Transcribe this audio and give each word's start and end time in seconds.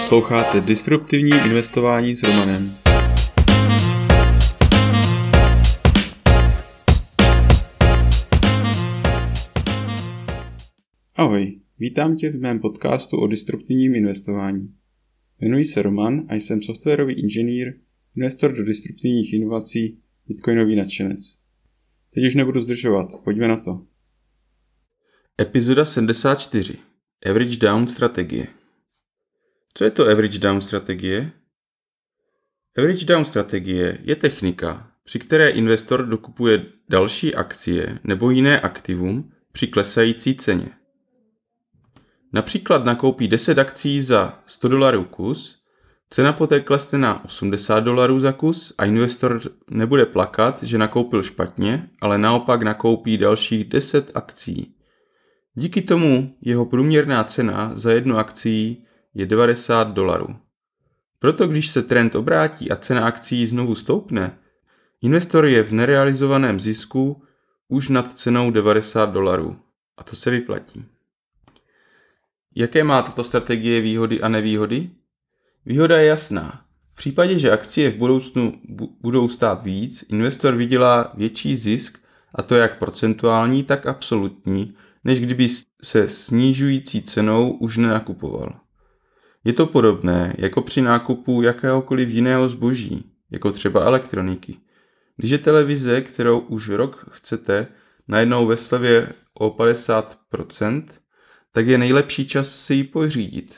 Posloucháte 0.00 0.60
Disruptivní 0.60 1.30
investování 1.30 2.14
s 2.14 2.22
Romanem. 2.22 2.76
Ahoj, 11.14 11.60
vítám 11.78 12.16
tě 12.16 12.30
v 12.30 12.40
mém 12.40 12.60
podcastu 12.60 13.16
o 13.16 13.26
disruptivním 13.26 13.94
investování. 13.94 14.74
Jmenuji 15.40 15.64
se 15.64 15.82
Roman 15.82 16.26
a 16.28 16.34
jsem 16.34 16.62
softwarový 16.62 17.14
inženýr, 17.14 17.74
investor 18.16 18.52
do 18.52 18.64
disruptivních 18.64 19.32
inovací, 19.32 19.98
bitcoinový 20.28 20.76
nadšenec. 20.76 21.38
Teď 22.14 22.26
už 22.26 22.34
nebudu 22.34 22.60
zdržovat, 22.60 23.08
pojďme 23.24 23.48
na 23.48 23.56
to. 23.56 23.86
Epizoda 25.40 25.84
74. 25.84 26.78
Average 27.26 27.56
Down 27.56 27.86
strategie. 27.86 28.59
Co 29.74 29.84
je 29.84 29.90
to 29.90 30.02
Average 30.08 30.38
Down 30.38 30.60
strategie? 30.60 31.32
Average 32.78 33.06
Down 33.06 33.24
strategie 33.24 33.98
je 34.02 34.16
technika, 34.16 34.90
při 35.04 35.18
které 35.18 35.48
investor 35.48 36.06
dokupuje 36.06 36.66
další 36.88 37.34
akcie 37.34 37.98
nebo 38.04 38.30
jiné 38.30 38.60
aktivum 38.60 39.32
při 39.52 39.66
klesající 39.66 40.34
ceně. 40.34 40.68
Například 42.32 42.84
nakoupí 42.84 43.28
10 43.28 43.58
akcí 43.58 44.02
za 44.02 44.42
100 44.46 44.68
dolarů 44.68 45.04
kus, 45.04 45.62
cena 46.10 46.32
poté 46.32 46.60
klesne 46.60 46.98
na 46.98 47.24
80 47.24 47.80
dolarů 47.80 48.20
za 48.20 48.32
kus 48.32 48.74
a 48.78 48.84
investor 48.84 49.40
nebude 49.70 50.06
plakat, 50.06 50.62
že 50.62 50.78
nakoupil 50.78 51.22
špatně, 51.22 51.88
ale 52.00 52.18
naopak 52.18 52.62
nakoupí 52.62 53.18
dalších 53.18 53.64
10 53.64 54.10
akcí. 54.14 54.74
Díky 55.54 55.82
tomu 55.82 56.36
jeho 56.40 56.66
průměrná 56.66 57.24
cena 57.24 57.72
za 57.74 57.92
jednu 57.92 58.18
akcí 58.18 58.86
je 59.14 59.26
90 59.26 59.88
dolarů. 59.88 60.36
Proto 61.18 61.46
když 61.46 61.68
se 61.68 61.82
trend 61.82 62.14
obrátí 62.14 62.70
a 62.70 62.76
cena 62.76 63.06
akcí 63.06 63.46
znovu 63.46 63.74
stoupne, 63.74 64.38
investor 65.02 65.46
je 65.46 65.62
v 65.62 65.72
nerealizovaném 65.72 66.60
zisku 66.60 67.22
už 67.68 67.88
nad 67.88 68.18
cenou 68.18 68.50
90 68.50 69.06
dolarů. 69.06 69.56
A 69.96 70.02
to 70.04 70.16
se 70.16 70.30
vyplatí. 70.30 70.84
Jaké 72.56 72.84
má 72.84 73.02
tato 73.02 73.24
strategie 73.24 73.80
výhody 73.80 74.20
a 74.20 74.28
nevýhody? 74.28 74.90
Výhoda 75.66 75.96
je 75.96 76.06
jasná. 76.06 76.64
V 76.88 76.94
případě, 76.94 77.38
že 77.38 77.50
akcie 77.50 77.90
v 77.90 77.96
budoucnu 77.96 78.60
budou 79.00 79.28
stát 79.28 79.62
víc, 79.62 80.04
investor 80.08 80.54
vydělá 80.54 81.12
větší 81.14 81.56
zisk, 81.56 81.98
a 82.34 82.42
to 82.42 82.54
jak 82.54 82.78
procentuální, 82.78 83.64
tak 83.64 83.86
absolutní, 83.86 84.74
než 85.04 85.20
kdyby 85.20 85.48
se 85.82 86.08
snižující 86.08 87.02
cenou 87.02 87.50
už 87.50 87.76
nenakupoval. 87.76 88.59
Je 89.44 89.52
to 89.52 89.66
podobné 89.66 90.34
jako 90.38 90.62
při 90.62 90.82
nákupu 90.82 91.42
jakéhokoliv 91.42 92.08
jiného 92.08 92.48
zboží, 92.48 93.12
jako 93.30 93.52
třeba 93.52 93.84
elektroniky. 93.84 94.56
Když 95.16 95.30
je 95.30 95.38
televize, 95.38 96.00
kterou 96.00 96.38
už 96.38 96.68
rok 96.68 97.08
chcete, 97.10 97.66
najednou 98.08 98.46
ve 98.46 98.56
slevě 98.56 99.12
o 99.34 99.50
50%, 99.50 100.84
tak 101.52 101.66
je 101.66 101.78
nejlepší 101.78 102.26
čas 102.26 102.48
si 102.48 102.74
ji 102.74 102.84
pořídit. 102.84 103.56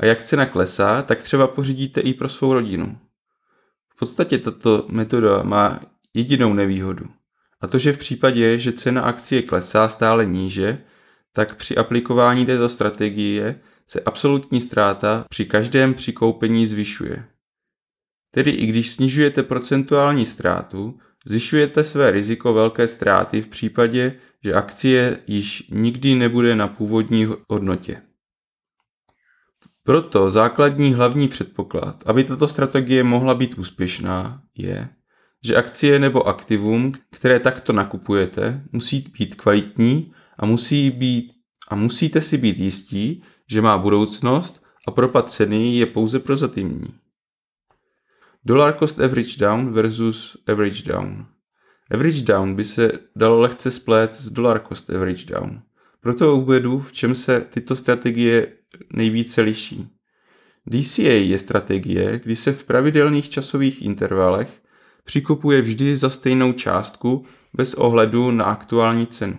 A 0.00 0.06
jak 0.06 0.22
cena 0.22 0.46
klesá, 0.46 1.02
tak 1.02 1.22
třeba 1.22 1.46
pořídíte 1.46 2.00
i 2.00 2.14
pro 2.14 2.28
svou 2.28 2.52
rodinu. 2.52 2.98
V 3.88 3.98
podstatě 3.98 4.38
tato 4.38 4.86
metoda 4.88 5.42
má 5.42 5.80
jedinou 6.14 6.52
nevýhodu. 6.54 7.04
A 7.60 7.66
to, 7.66 7.78
že 7.78 7.92
v 7.92 7.98
případě, 7.98 8.58
že 8.58 8.72
cena 8.72 9.02
akcie 9.02 9.42
klesá 9.42 9.88
stále 9.88 10.26
níže, 10.26 10.78
tak 11.38 11.54
při 11.54 11.76
aplikování 11.76 12.46
této 12.46 12.68
strategie 12.68 13.60
se 13.86 14.00
absolutní 14.00 14.60
ztráta 14.60 15.24
při 15.28 15.44
každém 15.44 15.94
přikoupení 15.94 16.66
zvyšuje. 16.66 17.24
Tedy 18.30 18.50
i 18.50 18.66
když 18.66 18.90
snižujete 18.90 19.42
procentuální 19.42 20.26
ztrátu, 20.26 20.98
zvyšujete 21.26 21.84
své 21.84 22.10
riziko 22.10 22.52
velké 22.54 22.88
ztráty 22.88 23.42
v 23.42 23.46
případě, 23.46 24.14
že 24.44 24.54
akcie 24.54 25.18
již 25.26 25.68
nikdy 25.70 26.14
nebude 26.14 26.56
na 26.56 26.68
původní 26.68 27.28
hodnotě. 27.48 28.02
Proto 29.82 30.30
základní 30.30 30.94
hlavní 30.94 31.28
předpoklad, 31.28 32.02
aby 32.06 32.24
tato 32.24 32.48
strategie 32.48 33.04
mohla 33.04 33.34
být 33.34 33.58
úspěšná, 33.58 34.42
je, 34.56 34.88
že 35.44 35.56
akcie 35.56 35.98
nebo 35.98 36.28
aktivum, 36.28 36.92
které 37.10 37.40
takto 37.40 37.72
nakupujete, 37.72 38.62
musí 38.72 39.04
být 39.18 39.34
kvalitní 39.34 40.12
a 40.38 40.46
musí 40.46 40.90
být 40.90 41.37
a 41.68 41.74
musíte 41.74 42.20
si 42.20 42.38
být 42.38 42.58
jistí, 42.58 43.22
že 43.46 43.62
má 43.62 43.78
budoucnost 43.78 44.62
a 44.86 44.90
propad 44.90 45.30
ceny 45.30 45.76
je 45.76 45.86
pouze 45.86 46.18
prozatímní. 46.18 46.94
Dollar 48.44 48.78
cost 48.78 49.00
average 49.00 49.38
down 49.38 49.72
versus 49.72 50.36
average 50.46 50.82
down. 50.92 51.26
Average 51.90 52.22
down 52.22 52.54
by 52.54 52.64
se 52.64 52.92
dalo 53.16 53.40
lehce 53.40 53.70
splét 53.70 54.16
s 54.16 54.30
dollar 54.30 54.60
cost 54.68 54.90
average 54.90 55.24
down. 55.24 55.62
Proto 56.00 56.36
uvedu, 56.36 56.80
v 56.80 56.92
čem 56.92 57.14
se 57.14 57.40
tyto 57.40 57.76
strategie 57.76 58.52
nejvíce 58.92 59.40
liší. 59.40 59.88
DCA 60.66 61.02
je 61.02 61.38
strategie, 61.38 62.20
kdy 62.24 62.36
se 62.36 62.52
v 62.52 62.64
pravidelných 62.64 63.30
časových 63.30 63.82
intervalech 63.82 64.62
přikupuje 65.04 65.62
vždy 65.62 65.96
za 65.96 66.10
stejnou 66.10 66.52
částku 66.52 67.26
bez 67.54 67.74
ohledu 67.74 68.30
na 68.30 68.44
aktuální 68.44 69.06
cenu. 69.06 69.38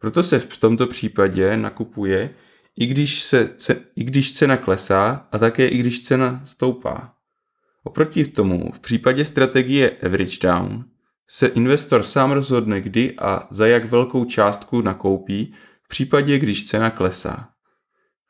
Proto 0.00 0.22
se 0.22 0.38
v 0.38 0.56
tomto 0.56 0.86
případě 0.86 1.56
nakupuje, 1.56 2.34
i 2.76 2.86
když, 2.86 3.22
se, 3.22 3.56
i 3.96 4.04
když 4.04 4.32
cena 4.32 4.56
klesá 4.56 5.28
a 5.32 5.38
také 5.38 5.68
i 5.68 5.78
když 5.78 6.02
cena 6.02 6.42
stoupá. 6.44 7.14
Oproti 7.84 8.24
tomu 8.24 8.72
v 8.72 8.78
případě 8.78 9.24
strategie 9.24 9.90
average 9.90 10.38
down 10.42 10.84
se 11.28 11.46
investor 11.46 12.02
sám 12.02 12.30
rozhodne 12.30 12.80
kdy 12.80 13.14
a 13.18 13.46
za 13.50 13.66
jak 13.66 13.84
velkou 13.84 14.24
částku 14.24 14.80
nakoupí 14.80 15.54
v 15.82 15.88
případě, 15.88 16.38
když 16.38 16.64
cena 16.64 16.90
klesá. 16.90 17.48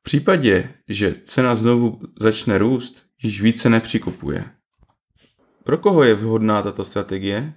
V 0.01 0.03
případě, 0.03 0.75
že 0.89 1.15
cena 1.25 1.55
znovu 1.55 2.01
začne 2.21 2.59
růst, 2.59 3.05
již 3.23 3.43
více 3.43 3.71
nepřikupuje. 3.71 4.45
Pro 5.65 5.79
koho 5.79 6.03
je 6.03 6.15
vhodná 6.15 6.63
tato 6.63 6.85
strategie? 6.85 7.55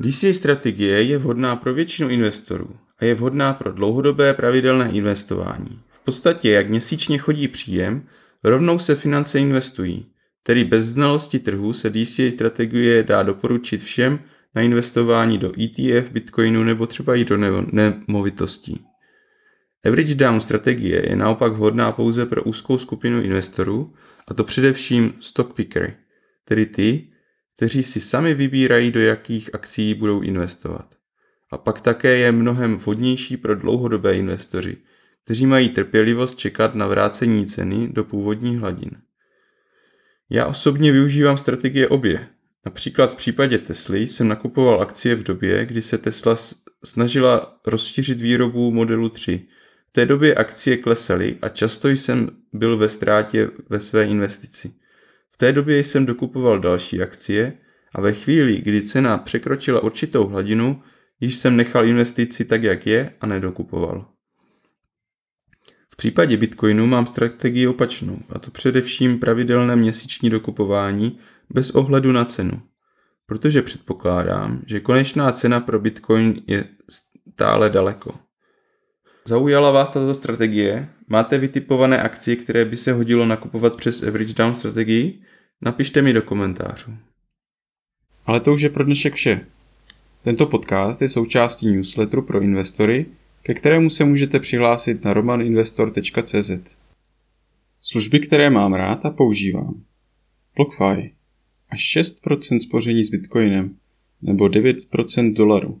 DCA 0.00 0.32
strategie 0.32 1.02
je 1.02 1.18
vhodná 1.18 1.56
pro 1.56 1.74
většinu 1.74 2.08
investorů 2.08 2.76
a 2.98 3.04
je 3.04 3.14
vhodná 3.14 3.52
pro 3.52 3.72
dlouhodobé 3.72 4.34
pravidelné 4.34 4.90
investování. 4.90 5.80
V 5.88 5.98
podstatě, 5.98 6.50
jak 6.50 6.68
měsíčně 6.68 7.18
chodí 7.18 7.48
příjem, 7.48 8.06
rovnou 8.44 8.78
se 8.78 8.94
finance 8.94 9.38
investují. 9.38 10.06
Tedy 10.42 10.64
bez 10.64 10.86
znalosti 10.86 11.38
trhu 11.38 11.72
se 11.72 11.90
DCA 11.90 12.30
strategie 12.32 13.02
dá 13.02 13.22
doporučit 13.22 13.82
všem 13.82 14.20
na 14.54 14.62
investování 14.62 15.38
do 15.38 15.52
ETF, 15.60 16.10
Bitcoinu 16.10 16.64
nebo 16.64 16.86
třeba 16.86 17.16
i 17.16 17.24
do 17.24 17.36
nemovitostí. 17.72 18.84
Average 19.86 20.14
down 20.14 20.40
strategie 20.40 21.08
je 21.10 21.16
naopak 21.16 21.52
vhodná 21.52 21.92
pouze 21.92 22.26
pro 22.26 22.42
úzkou 22.42 22.78
skupinu 22.78 23.22
investorů, 23.22 23.94
a 24.28 24.34
to 24.34 24.44
především 24.44 25.14
stock 25.20 25.54
pickery, 25.54 25.94
tedy 26.44 26.66
ty, 26.66 27.09
kteří 27.60 27.82
si 27.82 28.00
sami 28.00 28.34
vybírají, 28.34 28.90
do 28.90 29.00
jakých 29.00 29.54
akcí 29.54 29.94
budou 29.94 30.20
investovat. 30.20 30.94
A 31.50 31.58
pak 31.58 31.80
také 31.80 32.16
je 32.16 32.32
mnohem 32.32 32.76
vhodnější 32.76 33.36
pro 33.36 33.54
dlouhodobé 33.54 34.16
investoři, 34.16 34.76
kteří 35.24 35.46
mají 35.46 35.68
trpělivost 35.68 36.38
čekat 36.38 36.74
na 36.74 36.86
vrácení 36.86 37.46
ceny 37.46 37.88
do 37.88 38.04
původních 38.04 38.58
hladin. 38.58 38.90
Já 40.30 40.46
osobně 40.46 40.92
využívám 40.92 41.38
strategie 41.38 41.88
obě. 41.88 42.26
Například 42.64 43.12
v 43.12 43.16
případě 43.16 43.58
Tesly 43.58 44.06
jsem 44.06 44.28
nakupoval 44.28 44.82
akcie 44.82 45.14
v 45.14 45.22
době, 45.22 45.66
kdy 45.66 45.82
se 45.82 45.98
Tesla 45.98 46.36
snažila 46.84 47.60
rozšířit 47.66 48.20
výrobu 48.20 48.70
modelu 48.70 49.08
3. 49.08 49.46
V 49.88 49.92
té 49.92 50.06
době 50.06 50.34
akcie 50.34 50.76
klesaly 50.76 51.38
a 51.42 51.48
často 51.48 51.88
jsem 51.88 52.30
byl 52.52 52.76
ve 52.76 52.88
ztrátě 52.88 53.50
ve 53.68 53.80
své 53.80 54.04
investici 54.04 54.72
té 55.40 55.52
době 55.52 55.78
jsem 55.78 56.06
dokupoval 56.06 56.58
další 56.58 57.02
akcie 57.02 57.52
a 57.94 58.00
ve 58.00 58.12
chvíli, 58.12 58.60
kdy 58.60 58.82
cena 58.82 59.18
překročila 59.18 59.82
určitou 59.82 60.26
hladinu, 60.26 60.82
již 61.20 61.36
jsem 61.36 61.56
nechal 61.56 61.84
investici 61.84 62.44
tak, 62.44 62.62
jak 62.62 62.86
je 62.86 63.12
a 63.20 63.26
nedokupoval. 63.26 64.06
V 65.92 65.96
případě 65.96 66.36
Bitcoinu 66.36 66.86
mám 66.86 67.06
strategii 67.06 67.66
opačnou, 67.66 68.18
a 68.28 68.38
to 68.38 68.50
především 68.50 69.18
pravidelné 69.18 69.76
měsíční 69.76 70.30
dokupování 70.30 71.18
bez 71.50 71.70
ohledu 71.70 72.12
na 72.12 72.24
cenu, 72.24 72.62
protože 73.26 73.62
předpokládám, 73.62 74.62
že 74.66 74.80
konečná 74.80 75.32
cena 75.32 75.60
pro 75.60 75.78
Bitcoin 75.78 76.42
je 76.46 76.64
stále 77.34 77.70
daleko. 77.70 78.29
Zaujala 79.24 79.70
vás 79.70 79.88
tato 79.88 80.14
strategie? 80.14 80.88
Máte 81.08 81.38
vytipované 81.38 82.02
akcie, 82.02 82.36
které 82.36 82.64
by 82.64 82.76
se 82.76 82.92
hodilo 82.92 83.26
nakupovat 83.26 83.76
přes 83.76 84.02
average 84.02 84.34
down 84.34 84.54
strategii? 84.54 85.22
Napište 85.62 86.02
mi 86.02 86.12
do 86.12 86.22
komentářů. 86.22 86.96
Ale 88.26 88.40
to 88.40 88.52
už 88.52 88.60
je 88.60 88.70
pro 88.70 88.84
dnešek 88.84 89.14
vše. 89.14 89.46
Tento 90.22 90.46
podcast 90.46 91.02
je 91.02 91.08
součástí 91.08 91.72
newsletteru 91.72 92.22
pro 92.22 92.40
investory, 92.40 93.06
ke 93.42 93.54
kterému 93.54 93.90
se 93.90 94.04
můžete 94.04 94.40
přihlásit 94.40 95.04
na 95.04 95.12
romaninvestor.cz. 95.12 96.52
Služby, 97.80 98.20
které 98.20 98.50
mám 98.50 98.74
rád 98.74 99.06
a 99.06 99.10
používám. 99.10 99.82
BlockFi. 100.56 101.12
Až 101.70 101.96
6% 101.96 102.58
spoření 102.58 103.04
s 103.04 103.10
Bitcoinem 103.10 103.76
nebo 104.22 104.44
9% 104.44 105.34
dolaru. 105.34 105.80